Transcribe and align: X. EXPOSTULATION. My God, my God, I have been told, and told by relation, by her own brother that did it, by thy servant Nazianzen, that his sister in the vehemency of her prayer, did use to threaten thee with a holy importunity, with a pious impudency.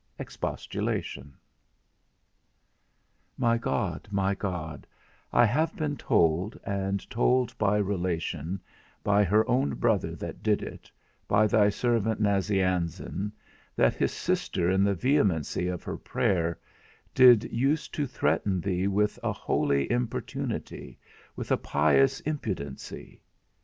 X. 0.17 0.33
EXPOSTULATION. 0.33 1.37
My 3.37 3.59
God, 3.59 4.07
my 4.09 4.33
God, 4.33 4.87
I 5.31 5.45
have 5.45 5.75
been 5.75 5.95
told, 5.95 6.59
and 6.63 7.07
told 7.07 7.55
by 7.59 7.77
relation, 7.77 8.59
by 9.03 9.23
her 9.23 9.47
own 9.47 9.75
brother 9.75 10.15
that 10.15 10.41
did 10.41 10.63
it, 10.63 10.89
by 11.27 11.45
thy 11.45 11.69
servant 11.69 12.19
Nazianzen, 12.19 13.31
that 13.75 13.93
his 13.93 14.11
sister 14.11 14.71
in 14.71 14.83
the 14.83 14.95
vehemency 14.95 15.67
of 15.67 15.83
her 15.83 15.97
prayer, 15.97 16.57
did 17.13 17.43
use 17.53 17.87
to 17.89 18.07
threaten 18.07 18.59
thee 18.59 18.87
with 18.87 19.19
a 19.21 19.31
holy 19.31 19.91
importunity, 19.91 20.97
with 21.35 21.51
a 21.51 21.57
pious 21.57 22.21
impudency. 22.21 23.21